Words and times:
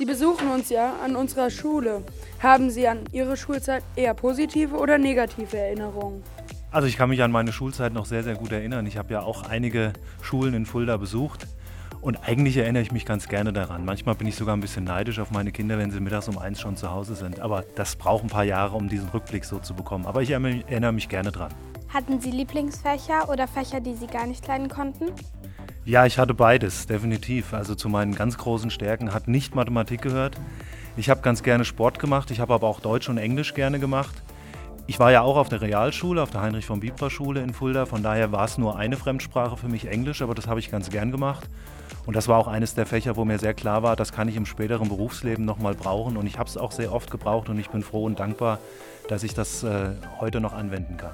Sie 0.00 0.06
besuchen 0.06 0.48
uns 0.48 0.70
ja 0.70 0.94
an 1.04 1.14
unserer 1.14 1.50
Schule. 1.50 2.02
Haben 2.42 2.70
Sie 2.70 2.88
an 2.88 3.00
Ihre 3.12 3.36
Schulzeit 3.36 3.82
eher 3.96 4.14
positive 4.14 4.74
oder 4.76 4.96
negative 4.96 5.58
Erinnerungen? 5.58 6.22
Also 6.70 6.88
ich 6.88 6.96
kann 6.96 7.10
mich 7.10 7.22
an 7.22 7.30
meine 7.30 7.52
Schulzeit 7.52 7.92
noch 7.92 8.06
sehr, 8.06 8.22
sehr 8.22 8.34
gut 8.34 8.50
erinnern. 8.50 8.86
Ich 8.86 8.96
habe 8.96 9.12
ja 9.12 9.20
auch 9.20 9.42
einige 9.42 9.92
Schulen 10.22 10.54
in 10.54 10.64
Fulda 10.64 10.96
besucht. 10.96 11.46
Und 12.00 12.26
eigentlich 12.26 12.56
erinnere 12.56 12.82
ich 12.82 12.92
mich 12.92 13.04
ganz 13.04 13.28
gerne 13.28 13.52
daran. 13.52 13.84
Manchmal 13.84 14.14
bin 14.14 14.26
ich 14.26 14.36
sogar 14.36 14.56
ein 14.56 14.60
bisschen 14.60 14.84
neidisch 14.84 15.18
auf 15.18 15.32
meine 15.32 15.52
Kinder, 15.52 15.76
wenn 15.76 15.90
sie 15.90 16.00
mittags 16.00 16.28
um 16.28 16.38
eins 16.38 16.60
schon 16.60 16.78
zu 16.78 16.90
Hause 16.90 17.14
sind. 17.14 17.40
Aber 17.40 17.66
das 17.74 17.94
braucht 17.94 18.24
ein 18.24 18.30
paar 18.30 18.44
Jahre, 18.44 18.76
um 18.76 18.88
diesen 18.88 19.10
Rückblick 19.10 19.44
so 19.44 19.58
zu 19.58 19.74
bekommen. 19.74 20.06
Aber 20.06 20.22
ich 20.22 20.30
erinnere 20.30 20.92
mich 20.92 21.10
gerne 21.10 21.30
dran. 21.30 21.52
Hatten 21.92 22.22
Sie 22.22 22.30
Lieblingsfächer 22.30 23.28
oder 23.28 23.46
Fächer, 23.46 23.80
die 23.80 23.92
Sie 23.92 24.06
gar 24.06 24.26
nicht 24.26 24.48
leiden 24.48 24.70
konnten? 24.70 25.12
Ja, 25.84 26.04
ich 26.04 26.18
hatte 26.18 26.34
beides, 26.34 26.86
definitiv. 26.86 27.54
Also 27.54 27.74
zu 27.74 27.88
meinen 27.88 28.14
ganz 28.14 28.36
großen 28.36 28.70
Stärken 28.70 29.14
hat 29.14 29.28
nicht 29.28 29.54
Mathematik 29.54 30.02
gehört. 30.02 30.36
Ich 30.96 31.08
habe 31.08 31.22
ganz 31.22 31.42
gerne 31.42 31.64
Sport 31.64 31.98
gemacht, 31.98 32.30
ich 32.30 32.40
habe 32.40 32.52
aber 32.52 32.66
auch 32.66 32.80
Deutsch 32.80 33.08
und 33.08 33.16
Englisch 33.16 33.54
gerne 33.54 33.78
gemacht. 33.78 34.22
Ich 34.86 34.98
war 34.98 35.12
ja 35.12 35.22
auch 35.22 35.36
auf 35.36 35.48
der 35.48 35.62
Realschule, 35.62 36.20
auf 36.20 36.30
der 36.30 36.42
Heinrich 36.42 36.66
von 36.66 36.80
Bibra 36.80 37.08
Schule 37.08 37.42
in 37.42 37.54
Fulda, 37.54 37.86
von 37.86 38.02
daher 38.02 38.32
war 38.32 38.44
es 38.44 38.58
nur 38.58 38.76
eine 38.76 38.96
Fremdsprache 38.96 39.56
für 39.56 39.68
mich 39.68 39.86
Englisch, 39.86 40.20
aber 40.20 40.34
das 40.34 40.48
habe 40.48 40.60
ich 40.60 40.70
ganz 40.70 40.90
gern 40.90 41.12
gemacht. 41.12 41.48
Und 42.06 42.16
das 42.16 42.28
war 42.28 42.38
auch 42.38 42.48
eines 42.48 42.74
der 42.74 42.86
Fächer, 42.86 43.16
wo 43.16 43.24
mir 43.24 43.38
sehr 43.38 43.54
klar 43.54 43.82
war, 43.82 43.94
das 43.94 44.12
kann 44.12 44.28
ich 44.28 44.36
im 44.36 44.46
späteren 44.46 44.88
Berufsleben 44.88 45.44
nochmal 45.44 45.74
brauchen. 45.74 46.16
Und 46.16 46.26
ich 46.26 46.38
habe 46.38 46.48
es 46.48 46.56
auch 46.56 46.72
sehr 46.72 46.92
oft 46.92 47.10
gebraucht 47.10 47.48
und 47.48 47.58
ich 47.58 47.70
bin 47.70 47.82
froh 47.82 48.04
und 48.04 48.18
dankbar, 48.18 48.58
dass 49.08 49.22
ich 49.22 49.32
das 49.32 49.62
äh, 49.62 49.90
heute 50.18 50.40
noch 50.40 50.52
anwenden 50.52 50.96
kann. 50.96 51.12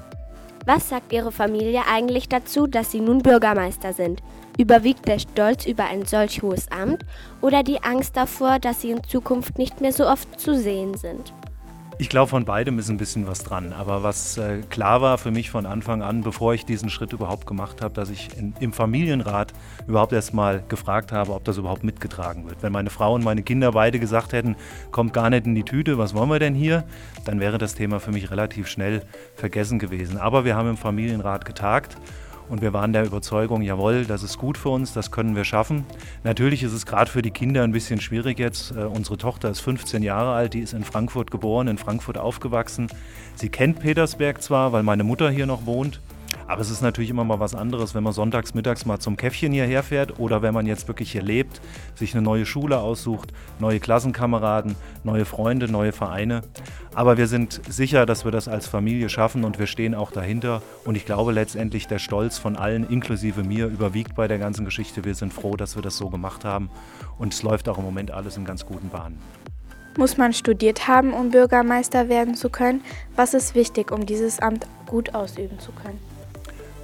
Was 0.66 0.88
sagt 0.88 1.12
Ihre 1.12 1.30
Familie 1.30 1.82
eigentlich 1.88 2.28
dazu, 2.28 2.66
dass 2.66 2.90
Sie 2.90 2.98
nun 2.98 3.22
Bürgermeister 3.22 3.92
sind? 3.92 4.20
Überwiegt 4.58 5.06
der 5.06 5.20
Stolz 5.20 5.64
über 5.64 5.84
ein 5.84 6.06
solch 6.06 6.42
hohes 6.42 6.68
Amt 6.72 7.06
oder 7.40 7.62
die 7.62 7.84
Angst 7.84 8.16
davor, 8.16 8.58
dass 8.58 8.80
Sie 8.80 8.90
in 8.90 9.04
Zukunft 9.04 9.58
nicht 9.58 9.80
mehr 9.80 9.92
so 9.92 10.08
oft 10.08 10.40
zu 10.40 10.56
sehen 10.56 10.96
sind? 10.96 11.32
Ich 11.98 12.10
glaube, 12.10 12.28
von 12.28 12.44
beidem 12.44 12.78
ist 12.78 12.90
ein 12.90 12.98
bisschen 12.98 13.26
was 13.26 13.42
dran. 13.42 13.72
Aber 13.72 14.02
was 14.02 14.36
äh, 14.36 14.58
klar 14.68 15.00
war 15.00 15.16
für 15.16 15.30
mich 15.30 15.48
von 15.48 15.64
Anfang 15.64 16.02
an, 16.02 16.20
bevor 16.20 16.52
ich 16.52 16.66
diesen 16.66 16.90
Schritt 16.90 17.14
überhaupt 17.14 17.46
gemacht 17.46 17.80
habe, 17.80 17.94
dass 17.94 18.10
ich 18.10 18.36
in, 18.36 18.52
im 18.60 18.74
Familienrat 18.74 19.54
überhaupt 19.86 20.12
erst 20.12 20.34
mal 20.34 20.62
gefragt 20.68 21.10
habe, 21.10 21.32
ob 21.32 21.44
das 21.44 21.56
überhaupt 21.56 21.84
mitgetragen 21.84 22.46
wird. 22.50 22.62
Wenn 22.62 22.72
meine 22.72 22.90
Frau 22.90 23.14
und 23.14 23.24
meine 23.24 23.42
Kinder 23.42 23.72
beide 23.72 23.98
gesagt 23.98 24.34
hätten, 24.34 24.56
kommt 24.90 25.14
gar 25.14 25.30
nicht 25.30 25.46
in 25.46 25.54
die 25.54 25.62
Tüte, 25.62 25.96
was 25.96 26.12
wollen 26.12 26.28
wir 26.28 26.38
denn 26.38 26.54
hier, 26.54 26.84
dann 27.24 27.40
wäre 27.40 27.56
das 27.56 27.74
Thema 27.74 27.98
für 27.98 28.12
mich 28.12 28.30
relativ 28.30 28.68
schnell 28.68 29.02
vergessen 29.34 29.78
gewesen. 29.78 30.18
Aber 30.18 30.44
wir 30.44 30.54
haben 30.54 30.68
im 30.68 30.76
Familienrat 30.76 31.46
getagt 31.46 31.96
und 32.48 32.62
wir 32.62 32.72
waren 32.72 32.92
der 32.92 33.04
Überzeugung, 33.04 33.62
jawohl, 33.62 34.04
das 34.04 34.22
ist 34.22 34.38
gut 34.38 34.58
für 34.58 34.68
uns, 34.68 34.92
das 34.92 35.10
können 35.10 35.36
wir 35.36 35.44
schaffen. 35.44 35.84
Natürlich 36.24 36.62
ist 36.62 36.72
es 36.72 36.86
gerade 36.86 37.10
für 37.10 37.22
die 37.22 37.30
Kinder 37.30 37.62
ein 37.62 37.72
bisschen 37.72 38.00
schwierig 38.00 38.38
jetzt. 38.38 38.72
Äh, 38.72 38.84
unsere 38.84 39.18
Tochter 39.18 39.50
ist 39.50 39.60
15 39.60 40.02
Jahre 40.02 40.34
alt, 40.34 40.54
die 40.54 40.60
ist 40.60 40.72
in 40.72 40.84
Frankfurt 40.84 41.30
geboren, 41.30 41.68
in 41.68 41.78
Frankfurt 41.78 42.18
aufgewachsen. 42.18 42.88
Sie 43.34 43.48
kennt 43.48 43.80
Petersberg 43.80 44.42
zwar, 44.42 44.72
weil 44.72 44.82
meine 44.82 45.04
Mutter 45.04 45.30
hier 45.30 45.46
noch 45.46 45.66
wohnt. 45.66 46.00
Aber 46.46 46.60
es 46.60 46.70
ist 46.70 46.80
natürlich 46.80 47.10
immer 47.10 47.24
mal 47.24 47.40
was 47.40 47.54
anderes, 47.54 47.94
wenn 47.94 48.02
man 48.02 48.12
sonntags 48.12 48.54
mittags 48.54 48.86
mal 48.86 48.98
zum 48.98 49.16
Käffchen 49.16 49.52
hierher 49.52 49.82
fährt 49.82 50.18
oder 50.18 50.42
wenn 50.42 50.54
man 50.54 50.66
jetzt 50.66 50.88
wirklich 50.88 51.12
hier 51.12 51.22
lebt, 51.22 51.60
sich 51.94 52.14
eine 52.14 52.22
neue 52.22 52.46
Schule 52.46 52.78
aussucht, 52.78 53.32
neue 53.58 53.80
Klassenkameraden, 53.80 54.76
neue 55.04 55.24
Freunde, 55.24 55.68
neue 55.68 55.92
Vereine. 55.92 56.42
Aber 56.94 57.18
wir 57.18 57.26
sind 57.26 57.60
sicher, 57.68 58.06
dass 58.06 58.24
wir 58.24 58.32
das 58.32 58.48
als 58.48 58.66
Familie 58.68 59.08
schaffen 59.08 59.44
und 59.44 59.58
wir 59.58 59.66
stehen 59.66 59.94
auch 59.94 60.12
dahinter. 60.12 60.62
Und 60.84 60.96
ich 60.96 61.04
glaube 61.04 61.32
letztendlich, 61.32 61.86
der 61.86 61.98
Stolz 61.98 62.38
von 62.38 62.56
allen, 62.56 62.88
inklusive 62.88 63.42
mir, 63.42 63.66
überwiegt 63.66 64.14
bei 64.14 64.28
der 64.28 64.38
ganzen 64.38 64.64
Geschichte. 64.64 65.04
Wir 65.04 65.14
sind 65.14 65.34
froh, 65.34 65.56
dass 65.56 65.76
wir 65.76 65.82
das 65.82 65.96
so 65.96 66.08
gemacht 66.08 66.44
haben. 66.44 66.70
Und 67.18 67.34
es 67.34 67.42
läuft 67.42 67.68
auch 67.68 67.78
im 67.78 67.84
Moment 67.84 68.12
alles 68.12 68.36
in 68.36 68.44
ganz 68.44 68.64
guten 68.64 68.88
Bahnen. 68.88 69.18
Muss 69.98 70.18
man 70.18 70.32
studiert 70.32 70.88
haben, 70.88 71.12
um 71.14 71.30
Bürgermeister 71.30 72.08
werden 72.08 72.34
zu 72.34 72.50
können? 72.50 72.82
Was 73.14 73.32
ist 73.34 73.54
wichtig, 73.54 73.90
um 73.90 74.04
dieses 74.04 74.40
Amt 74.40 74.66
gut 74.86 75.14
ausüben 75.14 75.58
zu 75.58 75.72
können? 75.72 75.98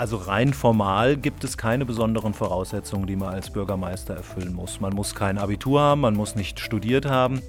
Also 0.02 0.16
rein 0.16 0.52
formal 0.52 1.16
gibt 1.16 1.44
es 1.44 1.56
keine 1.56 1.84
besonderen 1.84 2.34
Voraussetzungen, 2.34 3.06
die 3.06 3.14
man 3.14 3.32
als 3.32 3.50
Bürgermeister 3.50 4.16
erfüllen 4.16 4.52
muss. 4.52 4.80
Man 4.80 4.92
muss 4.94 5.14
kein 5.14 5.38
Abitur 5.38 5.80
haben, 5.80 6.00
man 6.00 6.16
muss 6.16 6.34
nicht 6.34 6.58
studiert 6.58 7.06
haben. 7.06 7.40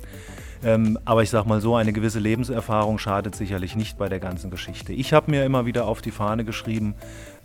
Ähm, 0.64 0.98
aber 1.04 1.24
ich 1.24 1.30
sage 1.30 1.48
mal 1.50 1.60
so, 1.60 1.76
eine 1.76 1.92
gewisse 1.92 2.20
Lebenserfahrung 2.20 2.98
schadet 2.98 3.36
sicherlich 3.36 3.76
nicht 3.76 3.98
bei 3.98 4.08
der 4.08 4.20
ganzen 4.20 4.50
Geschichte. 4.50 4.94
Ich 4.94 5.12
habe 5.12 5.30
mir 5.30 5.44
immer 5.44 5.66
wieder 5.66 5.88
auf 5.88 6.02
die 6.02 6.12
Fahne 6.12 6.46
geschrieben 6.46 6.96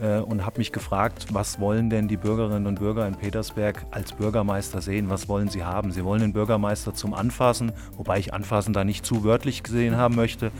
äh, 0.01 0.19
und 0.19 0.47
habe 0.47 0.59
mich 0.59 0.71
gefragt, 0.71 1.27
was 1.33 1.59
wollen 1.59 1.91
denn 1.91 2.07
die 2.07 2.17
Bürgerinnen 2.17 2.67
und 2.67 2.79
Bürger 2.79 3.07
in 3.09 3.17
Petersberg 3.17 3.85
als 3.91 4.13
Bürgermeister 4.13 4.81
sehen? 4.81 5.11
Was 5.11 5.29
wollen 5.29 5.49
sie 5.49 5.65
haben? 5.65 5.91
Sie 5.91 6.05
wollen 6.05 6.21
den 6.21 6.33
Bürgermeister 6.33 6.95
zum 6.95 7.13
Anfassen, 7.13 7.73
wobei 7.97 8.19
ich 8.19 8.33
Anfassen 8.33 8.73
da 8.73 8.85
nicht 8.85 9.05
zu 9.05 9.25
wörtlich 9.25 9.65
gesehen 9.65 9.97
haben 9.97 10.15
möchte. 10.15 10.53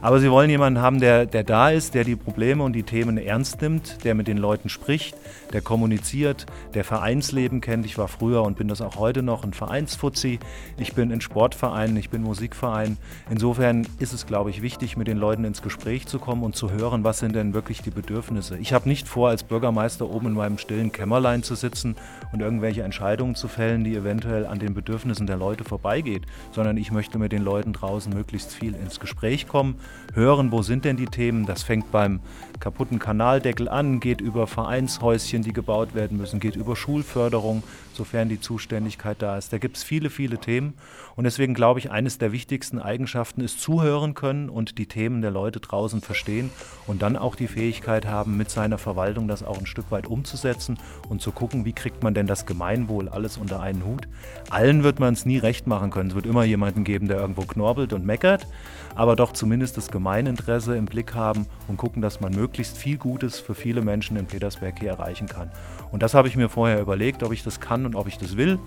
Aber 0.00 0.20
sie 0.20 0.30
wollen 0.30 0.50
jemanden 0.50 0.80
haben, 0.80 1.00
der, 1.00 1.26
der 1.26 1.44
da 1.44 1.70
ist, 1.70 1.94
der 1.94 2.04
die 2.04 2.16
Probleme 2.16 2.62
und 2.62 2.74
die 2.74 2.82
Themen 2.82 3.18
ernst 3.18 3.60
nimmt, 3.60 4.04
der 4.04 4.14
mit 4.14 4.28
den 4.28 4.38
Leuten 4.38 4.68
spricht, 4.68 5.16
der 5.52 5.62
kommuniziert, 5.62 6.46
der 6.74 6.84
Vereinsleben 6.84 7.60
kennt. 7.60 7.86
Ich 7.86 7.98
war 7.98 8.08
früher 8.08 8.42
und 8.42 8.56
bin 8.56 8.68
das 8.68 8.80
auch 8.80 8.96
heute 8.96 9.22
noch 9.22 9.44
ein 9.44 9.52
Vereinsfuzzi. 9.52 10.38
Ich 10.76 10.94
bin 10.94 11.10
in 11.10 11.20
Sportvereinen, 11.20 11.96
ich 12.04 12.10
bin 12.10 12.22
Musikverein. 12.22 12.98
Insofern 13.30 13.86
ist 13.98 14.12
es, 14.12 14.26
glaube 14.26 14.50
ich, 14.50 14.60
wichtig, 14.60 14.98
mit 14.98 15.08
den 15.08 15.16
Leuten 15.16 15.44
ins 15.44 15.62
Gespräch 15.62 16.06
zu 16.06 16.18
kommen 16.18 16.42
und 16.42 16.54
zu 16.54 16.70
hören, 16.70 17.02
was 17.02 17.18
sind 17.18 17.34
denn 17.34 17.54
wirklich 17.54 17.80
die 17.80 17.90
Bedürfnisse. 17.90 18.58
Ich 18.58 18.74
habe 18.74 18.90
nicht 18.90 19.08
vor, 19.08 19.30
als 19.30 19.42
Bürgermeister 19.42 20.10
oben 20.10 20.26
in 20.26 20.32
meinem 20.34 20.58
stillen 20.58 20.92
Kämmerlein 20.92 21.42
zu 21.42 21.54
sitzen 21.54 21.96
und 22.32 22.40
irgendwelche 22.40 22.82
Entscheidungen 22.82 23.36
zu 23.36 23.48
fällen, 23.48 23.84
die 23.84 23.96
eventuell 23.96 24.44
an 24.44 24.58
den 24.58 24.74
Bedürfnissen 24.74 25.26
der 25.26 25.38
Leute 25.38 25.64
vorbeigeht, 25.64 26.24
sondern 26.52 26.76
ich 26.76 26.92
möchte 26.92 27.18
mit 27.18 27.32
den 27.32 27.42
Leuten 27.42 27.72
draußen 27.72 28.12
möglichst 28.12 28.52
viel 28.52 28.74
ins 28.74 29.00
Gespräch 29.00 29.48
kommen, 29.48 29.76
hören, 30.12 30.52
wo 30.52 30.60
sind 30.60 30.84
denn 30.84 30.98
die 30.98 31.06
Themen. 31.06 31.46
Das 31.46 31.62
fängt 31.62 31.90
beim 31.90 32.20
kaputten 32.60 32.98
Kanaldeckel 32.98 33.66
an, 33.68 33.98
geht 33.98 34.20
über 34.20 34.46
Vereinshäuschen, 34.46 35.42
die 35.42 35.54
gebaut 35.54 35.94
werden 35.94 36.18
müssen, 36.18 36.38
geht 36.38 36.56
über 36.56 36.76
Schulförderung, 36.76 37.62
sofern 37.94 38.28
die 38.28 38.40
Zuständigkeit 38.40 39.16
da 39.20 39.38
ist. 39.38 39.54
Da 39.54 39.58
gibt 39.58 39.78
es 39.78 39.82
viele, 39.82 40.10
viele 40.10 40.36
Themen 40.36 40.74
und 41.16 41.24
deswegen 41.24 41.54
glaube 41.54 41.78
ich, 41.78 41.90
eines 41.94 42.18
der 42.18 42.32
wichtigsten 42.32 42.80
Eigenschaften 42.80 43.40
ist 43.40 43.60
zuhören 43.60 44.14
können 44.14 44.50
und 44.50 44.78
die 44.78 44.86
Themen 44.86 45.22
der 45.22 45.30
Leute 45.30 45.60
draußen 45.60 46.00
verstehen 46.00 46.50
und 46.88 47.02
dann 47.02 47.16
auch 47.16 47.36
die 47.36 47.46
Fähigkeit 47.46 48.04
haben, 48.04 48.36
mit 48.36 48.50
seiner 48.50 48.78
Verwaltung 48.78 49.28
das 49.28 49.44
auch 49.44 49.60
ein 49.60 49.66
Stück 49.66 49.92
weit 49.92 50.08
umzusetzen 50.08 50.76
und 51.08 51.22
zu 51.22 51.30
gucken, 51.30 51.64
wie 51.64 51.72
kriegt 51.72 52.02
man 52.02 52.12
denn 52.12 52.26
das 52.26 52.46
Gemeinwohl 52.46 53.08
alles 53.08 53.36
unter 53.36 53.60
einen 53.60 53.84
Hut. 53.84 54.08
Allen 54.50 54.82
wird 54.82 54.98
man 54.98 55.14
es 55.14 55.24
nie 55.24 55.38
recht 55.38 55.68
machen 55.68 55.92
können. 55.92 56.08
Es 56.08 56.16
wird 56.16 56.26
immer 56.26 56.42
jemanden 56.42 56.82
geben, 56.82 57.06
der 57.06 57.18
irgendwo 57.18 57.42
knorbelt 57.42 57.92
und 57.92 58.04
meckert, 58.04 58.48
aber 58.96 59.14
doch 59.14 59.32
zumindest 59.32 59.76
das 59.76 59.86
Gemeininteresse 59.86 60.76
im 60.76 60.86
Blick 60.86 61.14
haben 61.14 61.46
und 61.68 61.76
gucken, 61.76 62.02
dass 62.02 62.20
man 62.20 62.34
möglichst 62.34 62.76
viel 62.76 62.98
Gutes 62.98 63.38
für 63.38 63.54
viele 63.54 63.82
Menschen 63.82 64.16
in 64.16 64.26
Petersberg 64.26 64.80
hier 64.80 64.90
erreichen 64.90 65.28
kann. 65.28 65.52
Und 65.92 66.02
das 66.02 66.14
habe 66.14 66.26
ich 66.26 66.34
mir 66.34 66.48
vorher 66.48 66.80
überlegt, 66.80 67.22
ob 67.22 67.32
ich 67.32 67.44
das 67.44 67.60
kann 67.60 67.86
und 67.86 67.94
ob 67.94 68.08
ich 68.08 68.18
das 68.18 68.36
will. 68.36 68.58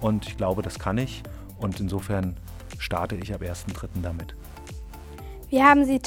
Und 0.00 0.26
ich 0.26 0.38
glaube, 0.38 0.62
das 0.62 0.78
kann 0.78 0.96
ich. 0.96 1.22
Und 1.58 1.80
insofern 1.80 2.36
starte 2.78 3.16
ich 3.16 3.34
ab 3.34 3.42
1.3. 3.42 3.88
damit. 4.02 4.34
Wie 5.50 5.62
haben 5.62 5.84
Sie 5.84 6.00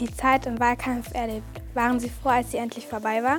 die 0.00 0.12
Zeit 0.12 0.46
im 0.46 0.58
Wahlkampf 0.58 1.14
erlebt? 1.14 1.44
Waren 1.74 2.00
Sie 2.00 2.08
froh, 2.08 2.30
als 2.30 2.50
sie 2.50 2.58
endlich 2.58 2.86
vorbei 2.86 3.22
war? 3.22 3.38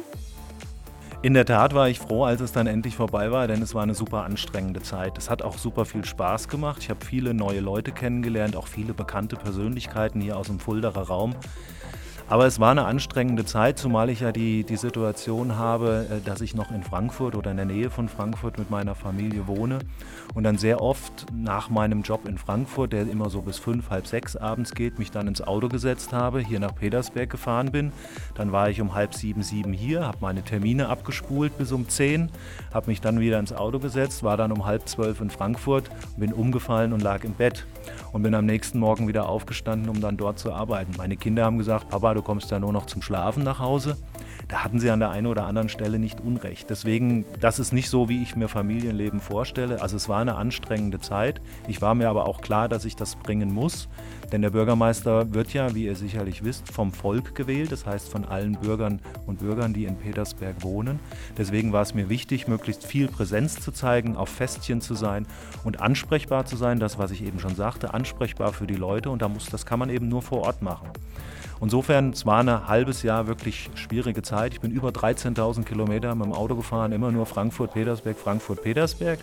In 1.24 1.36
der 1.36 1.46
Tat 1.46 1.76
war 1.76 1.88
ich 1.88 2.00
froh, 2.00 2.24
als 2.24 2.42
es 2.42 2.52
dann 2.52 2.66
endlich 2.66 2.96
vorbei 2.96 3.30
war, 3.30 3.48
denn 3.48 3.62
es 3.62 3.76
war 3.76 3.84
eine 3.84 3.94
super 3.94 4.24
anstrengende 4.24 4.82
Zeit. 4.82 5.20
Es 5.20 5.30
hat 5.30 5.44
auch 5.44 5.56
super 5.60 5.86
viel 5.86 6.04
Spaß 6.04 6.48
gemacht. 6.48 6.82
Ich 6.82 6.90
habe 6.90 7.06
viele 7.06 7.36
neue 7.36 7.60
Leute 7.60 7.92
kennengelernt, 7.92 8.56
auch 8.56 8.66
viele 8.66 8.96
bekannte 8.96 9.36
Persönlichkeiten 9.36 10.20
hier 10.20 10.36
aus 10.36 10.48
dem 10.48 10.60
Fulderer 10.60 11.04
Raum. 11.04 11.36
Aber 12.32 12.46
es 12.46 12.62
war 12.62 12.72
eine 12.72 12.86
anstrengende 12.86 13.44
Zeit, 13.44 13.78
zumal 13.78 14.10
ich 14.10 14.22
ja 14.22 14.32
die, 14.32 14.64
die 14.64 14.78
Situation 14.78 15.58
habe, 15.58 16.08
äh, 16.10 16.26
dass 16.26 16.40
ich 16.40 16.56
noch 16.56 16.72
in 16.72 16.82
Frankfurt 16.82 17.36
oder 17.36 17.52
in 17.52 17.58
der 17.58 17.66
Nähe 17.66 17.90
von 17.90 18.08
Frankfurt 18.08 18.58
mit 18.58 18.70
meiner 18.70 18.96
Familie 18.96 19.48
wohne 19.48 19.80
und 20.34 20.46
dann 20.46 20.58
sehr 20.58 20.82
oft 20.82 21.26
nach 21.34 21.70
meinem 21.70 22.04
Job 22.04 22.26
in 22.30 22.38
Frankfurt, 22.38 22.94
der 22.94 23.02
immer 23.02 23.30
so 23.30 23.42
bis 23.42 23.60
fünf, 23.60 23.90
halb 23.90 24.08
sechs 24.08 24.38
abends 24.38 24.74
geht, 24.74 24.98
mich 24.98 25.12
dann 25.12 25.28
ins 25.28 25.42
Auto 25.42 25.68
gesetzt 25.68 26.14
habe, 26.14 26.40
hier 26.40 26.62
nach 26.62 26.74
Petersberg 26.74 27.30
gefahren 27.30 27.70
bin. 27.70 27.92
Dann 28.36 28.54
war 28.54 28.70
ich 28.70 28.80
um 28.80 28.96
halb 28.96 29.14
sieben, 29.14 29.44
sieben 29.44 29.74
hier, 29.74 30.08
habe 30.08 30.20
meine 30.22 30.42
Termine 30.42 30.88
abgespult 30.88 31.58
bis 31.58 31.74
um 31.74 31.90
zehn, 31.90 32.32
habe 32.74 32.92
mich 32.92 33.02
dann 33.02 33.20
wieder 33.20 33.40
ins 33.40 33.52
Auto 33.52 33.80
gesetzt, 33.80 34.24
war 34.24 34.38
dann 34.38 34.54
um 34.54 34.66
halb 34.66 34.88
zwölf 34.88 35.20
in 35.20 35.32
Frankfurt, 35.32 35.92
bin 36.16 36.32
umgefallen 36.32 36.94
und 36.94 37.02
lag 37.02 37.26
im 37.26 37.34
Bett. 37.34 37.66
Und 38.12 38.24
bin 38.24 38.34
am 38.36 38.46
nächsten 38.46 38.80
Morgen 38.80 39.08
wieder 39.08 39.28
aufgestanden, 39.28 39.90
um 39.90 40.02
dann 40.02 40.18
dort 40.18 40.40
zu 40.40 40.54
arbeiten. 40.54 40.94
Meine 40.98 41.18
Kinder 41.18 41.46
haben 41.46 41.58
gesagt, 41.58 41.90
Papa, 41.90 42.14
du 42.14 42.22
kommst 42.22 42.52
ja 42.52 42.60
nur 42.60 42.74
noch 42.74 42.86
zum 42.86 43.02
Schlafen 43.02 43.44
nach 43.44 43.60
Hause. 43.60 43.98
Da 44.48 44.64
hatten 44.64 44.80
sie 44.80 44.90
an 44.90 45.00
der 45.00 45.12
einen 45.12 45.28
oder 45.28 45.46
anderen 45.46 45.70
Stelle 45.70 45.98
nicht 45.98 46.20
Unrecht. 46.20 46.70
Deswegen, 46.70 47.26
das 47.40 47.60
ist 47.60 47.72
nicht 47.72 47.90
so, 47.90 48.10
wie 48.10 48.22
ich 48.22 48.36
mir 48.36 48.50
Familienleben 48.50 49.22
vorstelle. 49.22 49.82
Also 49.82 49.96
es 49.96 50.10
war 50.10 50.20
eine 50.20 50.36
anstrengende 50.36 51.00
Zeit. 51.00 51.40
Ich 51.68 51.82
war 51.82 51.96
mir 51.96 52.10
aber 52.10 52.28
auch 52.28 52.42
klar, 52.42 52.68
dass 52.68 52.84
ich 52.84 52.98
das 52.98 53.16
bringen 53.16 53.54
muss. 53.54 53.88
Denn 54.32 54.42
der 54.42 54.50
Bürgermeister 54.50 55.34
wird 55.34 55.54
ja, 55.54 55.76
wie 55.76 55.86
ihr 55.86 55.96
sicherlich 55.96 56.44
wisst, 56.44 56.72
vom 56.72 56.92
Volk 56.92 57.36
gewählt. 57.36 57.72
Das 57.72 57.86
heißt 57.86 58.10
von 58.10 58.26
allen 58.26 58.54
Bürgern 58.54 59.00
und 59.26 59.40
Bürgern, 59.40 59.74
die 59.74 59.86
in 59.86 59.98
Petersberg 59.98 60.64
wohnen. 60.64 61.00
Deswegen 61.38 61.74
war 61.74 61.82
es 61.82 61.94
mir 61.94 62.10
wichtig, 62.10 62.48
möglichst 62.48 62.86
viel 62.86 63.08
Präsenz 63.08 63.60
zu 63.60 63.72
zeigen, 63.72 64.16
auf 64.16 64.30
Festchen 64.30 64.82
zu 64.82 64.96
sein 64.96 65.28
und 65.64 65.82
ansprechbar 65.82 66.46
zu 66.46 66.56
sein. 66.58 66.80
Das, 66.80 66.98
was 66.98 67.12
ich 67.12 67.24
eben 67.24 67.40
schon 67.40 67.56
sagte, 67.56 67.94
ansprechbar 68.02 68.52
für 68.52 68.68
die 68.68 68.76
Leute. 68.76 69.10
Und 69.10 69.22
da 69.22 69.30
muss, 69.30 69.46
das 69.46 69.66
kann 69.66 69.80
man 69.80 69.90
eben 69.90 70.10
nur 70.10 70.22
vor 70.22 70.42
Ort 70.42 70.62
machen. 70.62 70.90
Insofern, 71.62 72.10
es 72.10 72.26
war 72.26 72.40
ein 72.40 72.68
halbes 72.68 73.04
Jahr 73.04 73.28
wirklich 73.28 73.70
schwierige 73.76 74.24
Zeit. 74.24 74.54
Ich 74.54 74.62
bin 74.62 74.72
über 74.72 74.90
13.000 74.90 75.64
Kilometer 75.64 76.16
mit 76.16 76.26
dem 76.26 76.34
Auto 76.34 76.56
gefahren, 76.56 76.92
immer 76.92 77.12
nur 77.12 77.28
Frankfurt-Petersberg, 77.28 78.18
Frankfurt-Petersberg. 78.18 79.20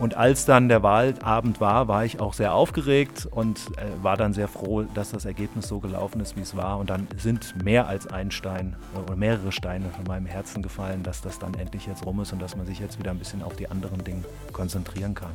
Und 0.00 0.16
als 0.16 0.44
dann 0.44 0.68
der 0.68 0.82
Wahlabend 0.82 1.60
war, 1.60 1.86
war 1.86 2.04
ich 2.04 2.18
auch 2.18 2.34
sehr 2.34 2.52
aufgeregt 2.52 3.28
und 3.30 3.60
äh, 3.78 4.02
war 4.02 4.16
dann 4.16 4.32
sehr 4.32 4.48
froh, 4.48 4.82
dass 4.82 5.12
das 5.12 5.24
Ergebnis 5.24 5.68
so 5.68 5.78
gelaufen 5.78 6.20
ist, 6.20 6.36
wie 6.36 6.40
es 6.40 6.56
war. 6.56 6.78
Und 6.78 6.90
dann 6.90 7.06
sind 7.16 7.62
mehr 7.62 7.86
als 7.86 8.08
ein 8.08 8.32
Stein 8.32 8.74
äh, 8.96 8.98
oder 8.98 9.14
mehrere 9.14 9.52
Steine 9.52 9.90
von 9.90 10.04
meinem 10.04 10.26
Herzen 10.26 10.64
gefallen, 10.64 11.04
dass 11.04 11.22
das 11.22 11.38
dann 11.38 11.54
endlich 11.54 11.86
jetzt 11.86 12.04
rum 12.04 12.20
ist 12.20 12.32
und 12.32 12.42
dass 12.42 12.56
man 12.56 12.66
sich 12.66 12.80
jetzt 12.80 12.98
wieder 12.98 13.12
ein 13.12 13.18
bisschen 13.20 13.44
auf 13.44 13.54
die 13.54 13.70
anderen 13.70 14.02
Dinge 14.02 14.24
konzentrieren 14.52 15.14
kann. 15.14 15.30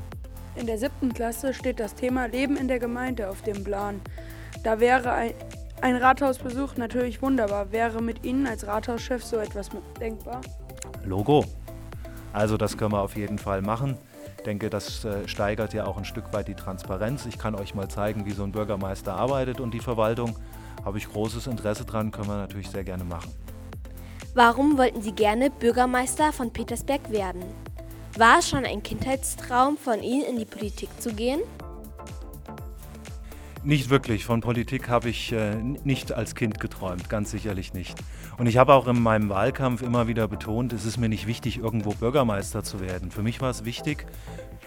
In 0.59 0.67
der 0.67 0.77
siebten 0.77 1.13
Klasse 1.13 1.53
steht 1.53 1.79
das 1.79 1.95
Thema 1.95 2.25
Leben 2.25 2.57
in 2.57 2.67
der 2.67 2.79
Gemeinde 2.79 3.29
auf 3.29 3.41
dem 3.43 3.63
Plan. 3.63 4.01
Da 4.61 4.81
wäre 4.81 5.13
ein, 5.13 5.33
ein 5.79 5.95
Rathausbesuch 5.95 6.75
natürlich 6.75 7.21
wunderbar. 7.21 7.71
Wäre 7.71 8.01
mit 8.01 8.25
Ihnen 8.25 8.45
als 8.45 8.67
Rathauschef 8.67 9.23
so 9.23 9.37
etwas 9.37 9.69
denkbar? 10.01 10.41
Logo. 11.05 11.45
Also 12.33 12.57
das 12.57 12.77
können 12.77 12.91
wir 12.91 12.99
auf 12.99 13.15
jeden 13.15 13.39
Fall 13.39 13.61
machen. 13.61 13.97
Ich 14.35 14.43
denke, 14.43 14.69
das 14.69 15.05
äh, 15.05 15.25
steigert 15.29 15.73
ja 15.73 15.85
auch 15.85 15.97
ein 15.97 16.03
Stück 16.03 16.33
weit 16.33 16.49
die 16.49 16.55
Transparenz. 16.55 17.25
Ich 17.25 17.37
kann 17.37 17.55
euch 17.55 17.73
mal 17.73 17.87
zeigen, 17.87 18.25
wie 18.25 18.31
so 18.31 18.43
ein 18.43 18.51
Bürgermeister 18.51 19.13
arbeitet 19.13 19.61
und 19.61 19.73
die 19.73 19.79
Verwaltung. 19.79 20.35
Habe 20.83 20.97
ich 20.97 21.09
großes 21.09 21.47
Interesse 21.47 21.85
dran, 21.85 22.11
können 22.11 22.27
wir 22.27 22.35
natürlich 22.35 22.69
sehr 22.69 22.83
gerne 22.83 23.05
machen. 23.05 23.31
Warum 24.33 24.77
wollten 24.77 25.01
Sie 25.01 25.13
gerne 25.13 25.51
Bürgermeister 25.51 26.33
von 26.33 26.51
Petersberg 26.51 27.09
werden? 27.11 27.43
War 28.17 28.39
es 28.39 28.49
schon 28.49 28.65
ein 28.65 28.83
Kindheitstraum 28.83 29.77
von 29.77 30.01
Ihnen, 30.01 30.25
in 30.25 30.37
die 30.37 30.45
Politik 30.45 30.89
zu 30.99 31.13
gehen? 31.13 31.41
Nicht 33.63 33.89
wirklich. 33.89 34.25
Von 34.25 34.41
Politik 34.41 34.89
habe 34.89 35.09
ich 35.09 35.31
äh, 35.31 35.55
nicht 35.55 36.13
als 36.13 36.33
Kind 36.33 36.59
geträumt, 36.59 37.09
ganz 37.09 37.31
sicherlich 37.31 37.73
nicht. 37.73 37.97
Und 38.37 38.47
ich 38.47 38.57
habe 38.57 38.73
auch 38.73 38.87
in 38.87 39.01
meinem 39.01 39.29
Wahlkampf 39.29 39.81
immer 39.81 40.07
wieder 40.07 40.27
betont, 40.27 40.71
es 40.71 40.85
ist 40.85 40.97
mir 40.97 41.09
nicht 41.09 41.27
wichtig, 41.27 41.57
irgendwo 41.57 41.91
Bürgermeister 41.91 42.63
zu 42.63 42.79
werden. 42.79 43.11
Für 43.11 43.21
mich 43.21 43.41
war 43.41 43.49
es 43.49 43.65
wichtig, 43.65 44.05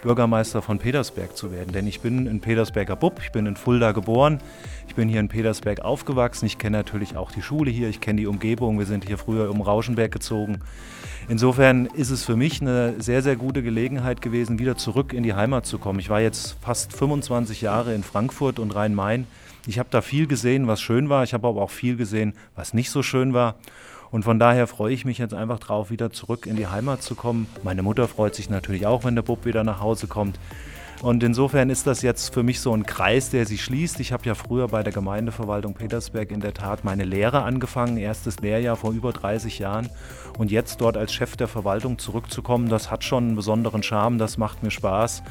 Bürgermeister 0.03 0.61
von 0.61 0.79
Petersberg 0.79 1.35
zu 1.35 1.51
werden. 1.51 1.71
Denn 1.71 1.87
ich 1.87 2.01
bin 2.01 2.27
ein 2.27 2.41
Petersberger 2.41 2.95
Bub, 2.95 3.19
ich 3.23 3.31
bin 3.31 3.45
in 3.45 3.55
Fulda 3.55 3.93
geboren, 3.93 4.39
ich 4.87 4.95
bin 4.95 5.07
hier 5.07 5.21
in 5.21 5.29
Petersberg 5.29 5.79
aufgewachsen, 5.79 6.45
ich 6.45 6.57
kenne 6.57 6.77
natürlich 6.77 7.15
auch 7.15 7.31
die 7.31 7.41
Schule 7.41 7.71
hier, 7.71 7.87
ich 7.87 8.01
kenne 8.01 8.19
die 8.19 8.27
Umgebung, 8.27 8.77
wir 8.77 8.85
sind 8.85 9.07
hier 9.07 9.17
früher 9.17 9.49
um 9.49 9.61
Rauschenberg 9.61 10.11
gezogen. 10.11 10.59
Insofern 11.29 11.85
ist 11.85 12.09
es 12.09 12.25
für 12.25 12.35
mich 12.35 12.61
eine 12.61 13.01
sehr, 13.01 13.21
sehr 13.21 13.37
gute 13.37 13.63
Gelegenheit 13.63 14.21
gewesen, 14.21 14.59
wieder 14.59 14.75
zurück 14.75 15.13
in 15.13 15.23
die 15.23 15.33
Heimat 15.33 15.65
zu 15.65 15.79
kommen. 15.79 15.99
Ich 15.99 16.09
war 16.09 16.19
jetzt 16.19 16.57
fast 16.61 16.91
25 16.91 17.61
Jahre 17.61 17.95
in 17.95 18.03
Frankfurt 18.03 18.59
und 18.59 18.75
Rhein-Main. 18.75 19.25
Ich 19.65 19.79
habe 19.79 19.87
da 19.89 20.01
viel 20.01 20.27
gesehen, 20.27 20.67
was 20.67 20.81
schön 20.81 21.07
war. 21.07 21.23
Ich 21.23 21.33
habe 21.33 21.47
aber 21.47 21.61
auch 21.61 21.71
viel 21.71 21.95
gesehen, 21.95 22.33
was 22.55 22.73
nicht 22.73 22.89
so 22.89 23.01
schön 23.01 23.33
war. 23.33 23.55
Und 24.13 24.21
von 24.21 24.37
daher 24.37 24.67
freue 24.67 24.93
ich 24.93 25.05
mich 25.05 25.17
jetzt 25.17 25.33
einfach 25.33 25.57
drauf, 25.57 25.89
wieder 25.89 26.11
zurück 26.11 26.45
in 26.45 26.55
die 26.55 26.67
Heimat 26.67 27.01
zu 27.01 27.15
kommen. 27.15 27.47
Meine 27.63 27.81
Mutter 27.81 28.07
freut 28.07 28.35
sich 28.35 28.47
natürlich 28.47 28.85
auch, 28.85 29.03
wenn 29.05 29.15
der 29.15 29.23
Bub 29.23 29.43
wieder 29.43 29.63
nach 29.63 29.81
Hause 29.81 30.05
kommt. 30.05 30.37
Und 31.03 31.21
insofern 31.21 31.69
ist 31.69 31.85
das 31.85 32.01
jetzt 32.01 32.33
für 32.33 32.43
mich 32.43 32.61
so 32.61 32.73
ein 32.73 32.85
Kreis, 32.85 33.29
der 33.29 33.45
sich 33.45 33.61
schließt. 33.61 33.99
Ich 33.99 34.13
habe 34.13 34.23
ja 34.23 34.35
früher 34.35 34.69
bei 34.69 34.83
der 34.83 34.93
Gemeindeverwaltung 34.93 35.73
Petersberg 35.73 36.31
in 36.31 36.39
der 36.39 36.53
Tat 36.53 36.85
meine 36.85 37.03
Lehre 37.03 37.43
angefangen, 37.43 37.97
erstes 37.97 38.39
Lehrjahr 38.39 38.77
vor 38.77 38.93
über 38.93 39.11
30 39.11 39.59
Jahren. 39.59 39.89
Und 40.37 40.49
jetzt 40.49 40.79
dort 40.79 40.95
als 40.95 41.13
Chef 41.13 41.35
der 41.35 41.49
Verwaltung 41.49 41.99
zurückzukommen, 41.99 42.69
das 42.69 42.89
hat 42.89 43.03
schon 43.03 43.25
einen 43.25 43.35
besonderen 43.35 43.83
Charme, 43.83 44.17
das 44.17 44.37
macht 44.37 44.63
mir 44.63 44.71
Spaß. 44.71 45.23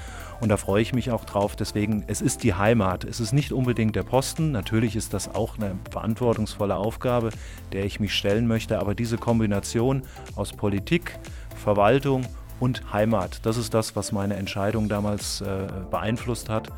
Und 0.42 0.50
da 0.50 0.58
freue 0.58 0.82
ich 0.82 0.92
mich 0.92 1.10
auch 1.10 1.24
drauf. 1.24 1.56
Deswegen, 1.56 2.04
es 2.06 2.20
ist 2.20 2.42
die 2.42 2.52
Heimat. 2.52 3.04
Es 3.04 3.18
ist 3.18 3.32
nicht 3.32 3.50
unbedingt 3.50 3.96
der 3.96 4.02
Posten. 4.02 4.52
Natürlich 4.52 4.94
ist 4.94 5.14
das 5.14 5.34
auch 5.34 5.56
eine 5.56 5.78
verantwortungsvolle 5.90 6.76
Aufgabe, 6.76 7.30
der 7.72 7.86
ich 7.86 7.98
mich 7.98 8.12
stellen 8.12 8.46
möchte. 8.46 8.78
Aber 8.78 8.94
diese 8.94 9.16
Kombination 9.16 10.02
aus 10.36 10.52
Politik, 10.52 11.18
Verwaltung 11.56 12.26
und 12.62 12.92
Heimat. 12.92 13.40
Das 13.42 13.56
ist 13.56 13.74
das, 13.74 13.96
was 13.96 14.12
meine 14.12 14.36
Entscheidung 14.36 14.88
damals 14.88 15.40
äh, 15.40 15.66
beeinflusst 15.90 16.48
hat. 16.48 16.68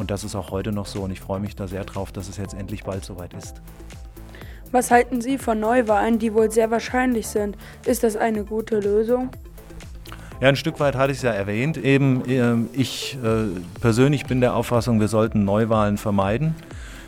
Und 0.00 0.10
das 0.10 0.24
ist 0.24 0.34
auch 0.34 0.50
heute 0.50 0.72
noch 0.72 0.86
so. 0.86 1.02
Und 1.02 1.10
ich 1.10 1.20
freue 1.20 1.38
mich 1.38 1.54
da 1.54 1.68
sehr 1.68 1.84
drauf, 1.84 2.12
dass 2.12 2.30
es 2.30 2.38
jetzt 2.38 2.54
endlich 2.54 2.84
bald 2.84 3.04
soweit 3.04 3.34
ist. 3.34 3.60
Was 4.72 4.90
halten 4.90 5.20
Sie 5.20 5.36
von 5.36 5.60
Neuwahlen, 5.60 6.18
die 6.18 6.32
wohl 6.32 6.50
sehr 6.50 6.70
wahrscheinlich 6.70 7.26
sind? 7.26 7.58
Ist 7.84 8.04
das 8.04 8.16
eine 8.16 8.44
gute 8.44 8.80
Lösung? 8.80 9.28
Ja, 10.40 10.48
ein 10.48 10.56
Stück 10.56 10.80
weit 10.80 10.96
hatte 10.96 11.12
ich 11.12 11.18
es 11.18 11.22
ja 11.22 11.32
erwähnt. 11.32 11.76
Eben, 11.76 12.22
ähm, 12.26 12.70
ich 12.72 13.18
äh, 13.22 13.60
persönlich 13.82 14.24
bin 14.24 14.40
der 14.40 14.56
Auffassung, 14.56 14.98
wir 14.98 15.08
sollten 15.08 15.44
Neuwahlen 15.44 15.98
vermeiden. 15.98 16.54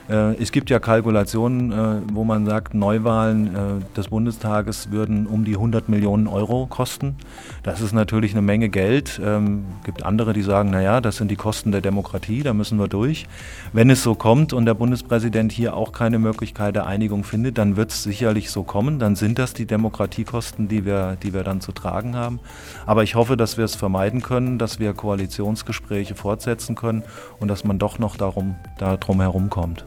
Äh, 0.08 0.40
es 0.40 0.52
gibt 0.52 0.70
ja 0.70 0.78
Kalkulationen, 0.78 1.72
äh, 1.72 2.02
wo 2.12 2.24
man 2.24 2.46
sagt, 2.46 2.74
Neuwahlen 2.74 3.46
äh, 3.48 3.96
des 3.96 4.08
Bundestages 4.08 4.90
würden 4.90 5.26
um 5.26 5.44
die 5.44 5.54
100 5.54 5.88
Millionen 5.88 6.26
Euro 6.28 6.66
kosten. 6.66 7.16
Das 7.62 7.80
ist 7.80 7.92
natürlich 7.92 8.32
eine 8.32 8.42
Menge 8.42 8.68
Geld. 8.68 9.18
Es 9.18 9.20
ähm, 9.24 9.64
gibt 9.84 10.04
andere, 10.04 10.32
die 10.32 10.42
sagen, 10.42 10.70
naja, 10.70 11.00
das 11.00 11.16
sind 11.16 11.30
die 11.30 11.36
Kosten 11.36 11.72
der 11.72 11.80
Demokratie, 11.80 12.42
da 12.42 12.54
müssen 12.54 12.78
wir 12.78 12.88
durch. 12.88 13.26
Wenn 13.72 13.90
es 13.90 14.02
so 14.02 14.14
kommt 14.14 14.52
und 14.52 14.66
der 14.66 14.74
Bundespräsident 14.74 15.52
hier 15.52 15.76
auch 15.76 15.92
keine 15.92 16.18
Möglichkeit 16.18 16.76
der 16.76 16.86
Einigung 16.86 17.24
findet, 17.24 17.58
dann 17.58 17.76
wird 17.76 17.90
es 17.90 18.02
sicherlich 18.02 18.50
so 18.50 18.62
kommen. 18.62 18.98
Dann 18.98 19.16
sind 19.16 19.38
das 19.38 19.54
die 19.54 19.66
Demokratiekosten, 19.66 20.68
die 20.68 20.84
wir, 20.84 21.16
die 21.22 21.32
wir 21.32 21.42
dann 21.42 21.60
zu 21.60 21.72
tragen 21.72 22.14
haben. 22.14 22.40
Aber 22.86 23.02
ich 23.02 23.14
hoffe, 23.14 23.36
dass 23.36 23.56
wir 23.56 23.64
es 23.64 23.74
vermeiden 23.74 24.22
können, 24.22 24.58
dass 24.58 24.78
wir 24.78 24.92
Koalitionsgespräche 24.94 26.14
fortsetzen 26.14 26.76
können 26.76 27.02
und 27.40 27.48
dass 27.48 27.64
man 27.64 27.78
doch 27.78 27.98
noch 27.98 28.16
darum, 28.16 28.54
darum 28.78 29.20
herumkommt. 29.20 29.84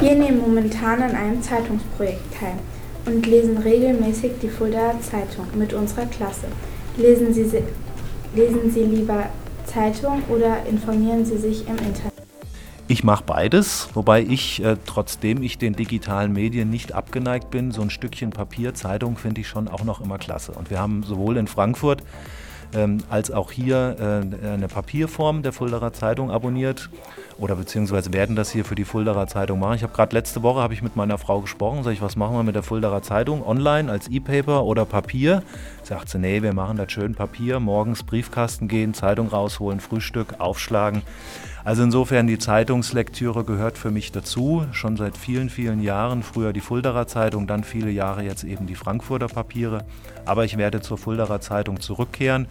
Wir 0.00 0.14
nehmen 0.14 0.38
momentan 0.40 1.02
an 1.02 1.16
einem 1.16 1.42
Zeitungsprojekt 1.42 2.38
teil 2.38 2.54
und 3.06 3.26
lesen 3.26 3.58
regelmäßig 3.58 4.32
die 4.40 4.48
Fuldaer 4.48 5.00
Zeitung 5.00 5.46
mit 5.56 5.72
unserer 5.72 6.06
Klasse. 6.06 6.46
Lesen 6.96 7.34
Sie, 7.34 7.50
lesen 8.34 8.70
Sie 8.70 8.82
lieber 8.82 9.24
Zeitung 9.64 10.22
oder 10.28 10.64
informieren 10.66 11.24
Sie 11.24 11.38
sich 11.38 11.66
im 11.66 11.76
Internet? 11.78 12.12
Ich 12.86 13.02
mache 13.02 13.24
beides, 13.26 13.88
wobei 13.94 14.22
ich, 14.22 14.62
äh, 14.62 14.76
trotzdem 14.86 15.42
ich 15.42 15.58
den 15.58 15.74
digitalen 15.74 16.32
Medien 16.32 16.70
nicht 16.70 16.92
abgeneigt 16.92 17.50
bin, 17.50 17.72
so 17.72 17.82
ein 17.82 17.90
Stückchen 17.90 18.30
Papier, 18.30 18.74
Zeitung 18.74 19.16
finde 19.16 19.40
ich 19.40 19.48
schon 19.48 19.68
auch 19.68 19.84
noch 19.84 20.00
immer 20.00 20.18
klasse. 20.18 20.52
Und 20.52 20.70
wir 20.70 20.78
haben 20.78 21.02
sowohl 21.02 21.38
in 21.38 21.48
Frankfurt 21.48 22.02
ähm, 22.74 22.98
als 23.10 23.30
auch 23.30 23.52
hier 23.52 23.96
äh, 23.98 24.48
eine 24.48 24.68
Papierform 24.68 25.42
der 25.42 25.52
Fuldaer 25.52 25.92
Zeitung 25.92 26.30
abonniert 26.30 26.90
oder 27.38 27.54
beziehungsweise 27.54 28.12
werden 28.12 28.36
das 28.36 28.50
hier 28.50 28.64
für 28.64 28.74
die 28.74 28.84
Fuldaer 28.84 29.26
Zeitung 29.28 29.60
machen. 29.60 29.76
Ich 29.76 29.82
habe 29.82 29.92
gerade 29.92 30.14
letzte 30.14 30.42
Woche 30.42 30.60
habe 30.60 30.74
ich 30.74 30.82
mit 30.82 30.96
meiner 30.96 31.18
Frau 31.18 31.40
gesprochen, 31.40 31.82
sag 31.84 31.92
ich, 31.92 32.02
was 32.02 32.16
machen 32.16 32.36
wir 32.36 32.42
mit 32.42 32.54
der 32.54 32.62
Fuldaer 32.62 33.02
Zeitung? 33.02 33.46
Online 33.46 33.90
als 33.90 34.08
E-Paper 34.08 34.64
oder 34.64 34.84
Papier? 34.84 35.42
Sagt 35.88 36.10
sie, 36.10 36.18
nee, 36.18 36.42
wir 36.42 36.52
machen 36.52 36.76
das 36.76 36.92
schön 36.92 37.14
Papier, 37.14 37.60
morgens 37.60 38.02
Briefkasten 38.02 38.68
gehen, 38.68 38.92
Zeitung 38.92 39.28
rausholen, 39.28 39.80
Frühstück, 39.80 40.38
aufschlagen. 40.38 41.00
Also 41.64 41.82
insofern 41.82 42.26
die 42.26 42.36
Zeitungslektüre 42.36 43.42
gehört 43.42 43.78
für 43.78 43.90
mich 43.90 44.12
dazu, 44.12 44.66
schon 44.72 44.98
seit 44.98 45.16
vielen, 45.16 45.48
vielen 45.48 45.80
Jahren. 45.80 46.22
Früher 46.22 46.52
die 46.52 46.60
Fuldaer 46.60 47.06
Zeitung, 47.06 47.46
dann 47.46 47.64
viele 47.64 47.90
Jahre 47.90 48.22
jetzt 48.22 48.44
eben 48.44 48.66
die 48.66 48.74
Frankfurter 48.74 49.28
Papiere. 49.28 49.86
Aber 50.26 50.44
ich 50.44 50.58
werde 50.58 50.82
zur 50.82 50.98
Fuldaer 50.98 51.40
Zeitung 51.40 51.80
zurückkehren. 51.80 52.48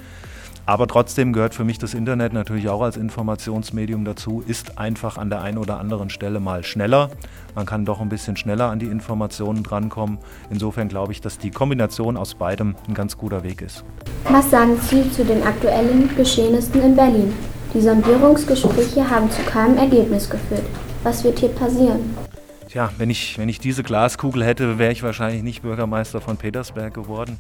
Aber 0.68 0.86
trotzdem 0.86 1.32
gehört 1.32 1.56
für 1.56 1.64
mich 1.64 1.80
das 1.80 1.94
Internet 1.94 2.34
natürlich 2.34 2.68
auch 2.68 2.82
als 2.82 2.98
Informationsmedium 2.98 4.04
dazu, 4.04 4.44
ist 4.46 4.78
einfach 4.78 5.18
an 5.18 5.30
der 5.30 5.42
einen 5.42 5.58
oder 5.58 5.80
anderen 5.80 6.10
Stelle 6.10 6.42
mal 6.42 6.66
schneller. 6.66 7.10
Man 7.56 7.66
kann 7.66 7.86
doch 7.86 8.02
ein 8.02 8.10
bisschen 8.10 8.36
schneller 8.36 8.66
an 8.70 8.78
die 8.78 8.88
Informationen 8.88 9.64
drankommen. 9.64 10.18
Insofern 10.50 10.90
glaube 10.90 11.14
ich, 11.14 11.22
dass 11.22 11.38
die 11.38 11.52
Kombination 11.52 12.18
aus 12.18 12.36
beidem 12.36 12.76
ein 12.86 12.94
ganz 12.94 13.18
guter 13.18 13.44
Weg 13.44 13.62
ist. 13.62 13.86
Was 14.26 14.52
sagen 14.52 14.78
Sie 14.82 15.10
zu 15.10 15.24
den 15.24 15.42
aktuellen 15.44 16.14
Geschehnissen 16.18 16.82
in 16.82 16.98
Berlin? 16.98 17.34
Die 17.74 17.80
Sondierungsgespräche 17.80 19.10
haben 19.10 19.32
zu 19.32 19.44
keinem 19.44 19.78
Ergebnis 19.78 20.30
geführt. 20.30 20.66
Was 21.04 21.24
wird 21.24 21.40
hier 21.40 21.50
passieren? 21.50 22.14
Tja, 22.68 22.92
wenn 22.98 23.10
ich, 23.10 23.38
wenn 23.40 23.48
ich 23.48 23.60
diese 23.60 23.84
Glaskugel 23.84 24.44
hätte, 24.44 24.78
wäre 24.78 24.92
ich 24.92 25.02
wahrscheinlich 25.02 25.44
nicht 25.44 25.62
Bürgermeister 25.62 26.20
von 26.20 26.36
Petersberg 26.36 26.94
geworden. 26.94 27.38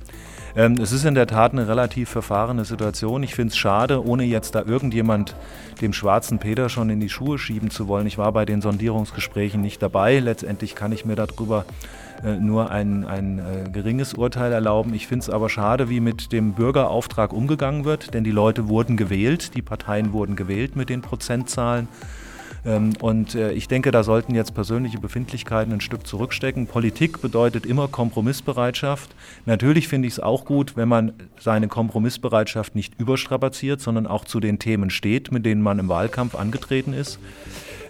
Ähm, 0.57 0.73
es 0.81 0.91
ist 0.91 1.05
in 1.05 1.13
der 1.13 1.27
Tat 1.27 1.51
eine 1.51 1.67
relativ 1.67 2.09
verfahrene 2.09 2.65
Situation. 2.65 3.21
Ich 3.21 3.35
finde 3.35 3.51
es 3.51 3.57
schade, 3.57 4.03
ohne 4.03 4.23
jetzt 4.23 4.55
da 4.55 4.63
irgendjemand 4.63 5.35
dem 5.81 5.93
schwarzen 5.93 6.39
Peter 6.39 6.67
schon 6.67 6.89
in 6.89 6.99
die 6.99 7.09
Schuhe 7.09 7.37
schieben 7.37 7.69
zu 7.69 7.87
wollen. 7.87 8.07
Ich 8.07 8.17
war 8.17 8.31
bei 8.31 8.43
den 8.43 8.61
Sondierungsgesprächen 8.61 9.61
nicht 9.61 9.83
dabei. 9.83 10.17
Letztendlich 10.17 10.73
kann 10.73 10.91
ich 10.91 11.05
mir 11.05 11.15
darüber 11.15 11.65
äh, 12.25 12.37
nur 12.37 12.71
ein, 12.71 13.05
ein 13.05 13.37
äh, 13.37 13.69
geringes 13.69 14.15
Urteil 14.15 14.51
erlauben. 14.51 14.95
Ich 14.95 15.05
finde 15.05 15.25
es 15.25 15.29
aber 15.29 15.47
schade, 15.47 15.89
wie 15.91 15.99
mit 15.99 16.31
dem 16.31 16.53
Bürgerauftrag 16.53 17.33
umgegangen 17.33 17.85
wird, 17.85 18.15
denn 18.15 18.23
die 18.23 18.31
Leute 18.31 18.67
wurden 18.67 18.97
gewählt, 18.97 19.53
die 19.53 19.61
Parteien 19.61 20.11
wurden 20.11 20.35
gewählt 20.35 20.75
mit 20.75 20.89
den 20.89 21.03
Prozentzahlen. 21.03 21.87
Ähm, 22.65 22.93
und 23.01 23.35
äh, 23.35 23.51
ich 23.51 23.67
denke, 23.67 23.91
da 23.91 24.03
sollten 24.03 24.35
jetzt 24.35 24.53
persönliche 24.53 24.99
Befindlichkeiten 24.99 25.73
ein 25.73 25.81
Stück 25.81 26.05
zurückstecken. 26.07 26.67
Politik 26.67 27.21
bedeutet 27.21 27.65
immer 27.65 27.87
Kompromissbereitschaft. 27.87 29.09
Natürlich 29.45 29.87
finde 29.87 30.07
ich 30.07 30.15
es 30.15 30.19
auch 30.19 30.45
gut, 30.45 30.75
wenn 30.75 30.89
man 30.89 31.13
seine 31.39 31.67
Kompromissbereitschaft 31.67 32.75
nicht 32.75 32.99
überstrapaziert, 32.99 33.81
sondern 33.81 34.07
auch 34.07 34.25
zu 34.25 34.39
den 34.39 34.59
Themen 34.59 34.89
steht, 34.89 35.31
mit 35.31 35.45
denen 35.45 35.61
man 35.61 35.79
im 35.79 35.89
Wahlkampf 35.89 36.35
angetreten 36.35 36.93
ist. 36.93 37.19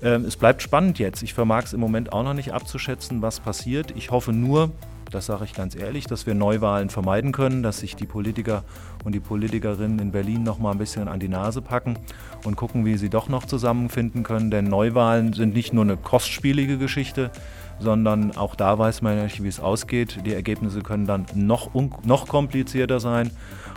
Ähm, 0.01 0.25
es 0.25 0.35
bleibt 0.35 0.61
spannend 0.61 0.99
jetzt. 0.99 1.23
Ich 1.23 1.33
vermag 1.33 1.63
es 1.63 1.73
im 1.73 1.79
Moment 1.79 2.13
auch 2.13 2.23
noch 2.23 2.33
nicht 2.33 2.53
abzuschätzen, 2.53 3.21
was 3.21 3.39
passiert. 3.39 3.93
Ich 3.95 4.11
hoffe 4.11 4.33
nur, 4.33 4.71
das 5.11 5.25
sage 5.25 5.45
ich 5.45 5.53
ganz 5.53 5.75
ehrlich, 5.75 6.05
dass 6.05 6.25
wir 6.25 6.33
Neuwahlen 6.33 6.89
vermeiden 6.89 7.31
können, 7.31 7.63
dass 7.63 7.79
sich 7.79 7.95
die 7.95 8.05
Politiker 8.05 8.63
und 9.03 9.13
die 9.13 9.19
Politikerinnen 9.19 9.99
in 9.99 10.11
Berlin 10.11 10.43
noch 10.43 10.59
mal 10.59 10.71
ein 10.71 10.77
bisschen 10.77 11.07
an 11.07 11.19
die 11.19 11.29
Nase 11.29 11.61
packen 11.61 11.97
und 12.43 12.55
gucken, 12.55 12.85
wie 12.85 12.97
sie 12.97 13.09
doch 13.09 13.29
noch 13.29 13.45
zusammenfinden 13.45 14.23
können. 14.23 14.51
Denn 14.51 14.65
Neuwahlen 14.65 15.33
sind 15.33 15.53
nicht 15.53 15.73
nur 15.73 15.83
eine 15.83 15.97
kostspielige 15.97 16.77
Geschichte, 16.77 17.31
sondern 17.79 18.35
auch 18.37 18.55
da 18.55 18.77
weiß 18.77 19.01
man 19.01 19.23
nicht, 19.23 19.43
wie 19.43 19.47
es 19.47 19.59
ausgeht. 19.59 20.19
Die 20.25 20.33
Ergebnisse 20.33 20.81
können 20.81 21.05
dann 21.05 21.25
noch, 21.33 21.71
noch 22.03 22.27
komplizierter 22.27 22.99
sein 22.99 23.31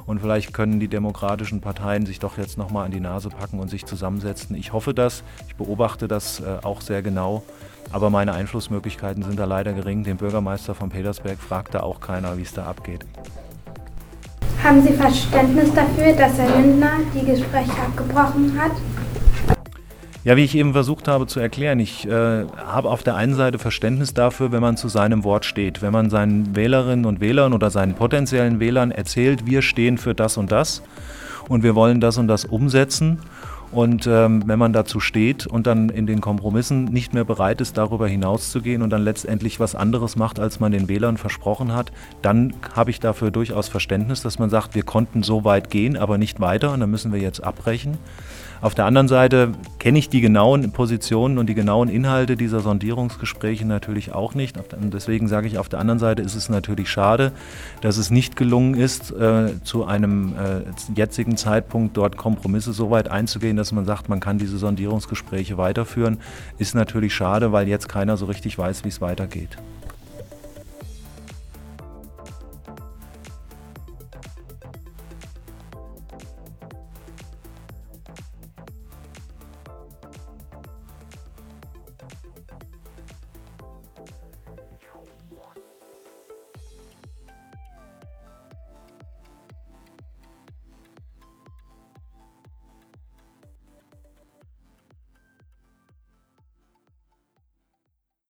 und 0.06 0.20
vielleicht 0.20 0.52
können 0.52 0.80
die 0.80 0.88
demokratischen 0.88 1.60
Parteien 1.60 2.06
sich 2.06 2.18
doch 2.18 2.38
jetzt 2.38 2.58
noch 2.58 2.70
mal 2.70 2.84
an 2.84 2.90
die 2.90 3.00
Nase 3.00 3.28
packen 3.28 3.58
und 3.58 3.68
sich 3.68 3.86
zusammensetzen. 3.86 4.56
Ich 4.56 4.72
hoffe 4.72 4.94
das, 4.94 5.22
ich 5.48 5.56
beobachte 5.56 6.08
das 6.08 6.40
äh, 6.40 6.58
auch 6.62 6.80
sehr 6.80 7.02
genau 7.02 7.42
aber 7.92 8.10
meine 8.10 8.32
Einflussmöglichkeiten 8.32 9.22
sind 9.22 9.38
da 9.38 9.44
leider 9.44 9.72
gering. 9.72 10.04
Den 10.04 10.16
Bürgermeister 10.16 10.74
von 10.74 10.90
Petersberg 10.90 11.38
fragt 11.38 11.74
da 11.74 11.80
auch 11.80 12.00
keiner, 12.00 12.36
wie 12.38 12.42
es 12.42 12.52
da 12.52 12.66
abgeht. 12.66 13.04
Haben 14.62 14.82
Sie 14.82 14.92
Verständnis 14.92 15.72
dafür, 15.72 16.12
dass 16.12 16.38
Herr 16.38 16.60
Lindner 16.60 16.92
die 17.14 17.24
Gespräche 17.24 17.72
abgebrochen 17.72 18.60
hat? 18.60 18.72
Ja, 20.22 20.36
wie 20.36 20.44
ich 20.44 20.54
eben 20.54 20.74
versucht 20.74 21.08
habe 21.08 21.26
zu 21.26 21.40
erklären, 21.40 21.80
ich 21.80 22.06
äh, 22.06 22.44
habe 22.44 22.90
auf 22.90 23.02
der 23.02 23.16
einen 23.16 23.34
Seite 23.34 23.58
Verständnis 23.58 24.12
dafür, 24.12 24.52
wenn 24.52 24.60
man 24.60 24.76
zu 24.76 24.88
seinem 24.88 25.24
Wort 25.24 25.46
steht, 25.46 25.80
wenn 25.80 25.92
man 25.92 26.10
seinen 26.10 26.54
Wählerinnen 26.54 27.06
und 27.06 27.20
Wählern 27.20 27.54
oder 27.54 27.70
seinen 27.70 27.94
potenziellen 27.94 28.60
Wählern 28.60 28.90
erzählt, 28.90 29.46
wir 29.46 29.62
stehen 29.62 29.96
für 29.96 30.14
das 30.14 30.36
und 30.36 30.52
das 30.52 30.82
und 31.48 31.62
wir 31.62 31.74
wollen 31.74 32.02
das 32.02 32.18
und 32.18 32.28
das 32.28 32.44
umsetzen 32.44 33.20
und 33.72 34.06
ähm, 34.06 34.42
wenn 34.46 34.58
man 34.58 34.74
dazu 34.74 35.00
steht 35.00 35.46
und 35.46 35.66
dann 35.66 35.88
in 35.88 36.06
den 36.06 36.20
Kompromissen 36.20 36.84
nicht 36.84 37.14
mehr 37.14 37.24
bereit 37.24 37.62
ist, 37.62 37.78
darüber 37.78 38.06
hinauszugehen 38.06 38.82
und 38.82 38.90
dann 38.90 39.02
letztendlich 39.02 39.58
was 39.58 39.74
anderes 39.74 40.16
macht, 40.16 40.38
als 40.40 40.60
man 40.60 40.72
den 40.72 40.88
Wählern 40.88 41.16
versprochen 41.16 41.72
hat, 41.72 41.92
dann 42.20 42.52
habe 42.74 42.90
ich 42.90 43.00
dafür 43.00 43.30
durchaus 43.30 43.68
Verständnis, 43.68 44.22
dass 44.22 44.38
man 44.38 44.50
sagt, 44.50 44.74
wir 44.74 44.82
konnten 44.82 45.22
so 45.22 45.44
weit 45.44 45.70
gehen, 45.70 45.96
aber 45.96 46.18
nicht 46.18 46.40
weiter 46.40 46.72
und 46.72 46.80
dann 46.80 46.90
müssen 46.90 47.12
wir 47.12 47.20
jetzt 47.20 47.42
abbrechen. 47.42 47.96
Auf 48.62 48.74
der 48.74 48.84
anderen 48.84 49.08
Seite 49.08 49.52
kenne 49.78 49.98
ich 49.98 50.10
die 50.10 50.20
genauen 50.20 50.70
Positionen 50.72 51.38
und 51.38 51.46
die 51.46 51.54
genauen 51.54 51.88
Inhalte 51.88 52.36
dieser 52.36 52.60
Sondierungsgespräche 52.60 53.66
natürlich 53.66 54.12
auch 54.12 54.34
nicht. 54.34 54.58
Und 54.74 54.92
deswegen 54.92 55.28
sage 55.28 55.46
ich, 55.46 55.56
auf 55.56 55.70
der 55.70 55.78
anderen 55.78 55.98
Seite 55.98 56.20
ist 56.20 56.34
es 56.34 56.50
natürlich 56.50 56.90
schade, 56.90 57.32
dass 57.80 57.96
es 57.96 58.10
nicht 58.10 58.36
gelungen 58.36 58.74
ist, 58.74 59.12
äh, 59.12 59.54
zu 59.64 59.86
einem 59.86 60.34
äh, 60.34 60.62
jetzigen 60.94 61.38
Zeitpunkt 61.38 61.96
dort 61.96 62.18
Kompromisse 62.18 62.74
so 62.74 62.90
weit 62.90 63.10
einzugehen, 63.10 63.56
dass 63.56 63.72
man 63.72 63.86
sagt, 63.86 64.10
man 64.10 64.20
kann 64.20 64.36
diese 64.36 64.58
Sondierungsgespräche 64.58 65.56
weiterführen. 65.56 66.18
Ist 66.58 66.74
natürlich 66.74 67.14
schade, 67.14 67.52
weil 67.52 67.66
jetzt 67.66 67.88
keiner 67.88 68.18
so 68.18 68.26
richtig 68.26 68.58
weiß, 68.58 68.84
wie 68.84 68.88
es 68.88 69.00
weitergeht. 69.00 69.56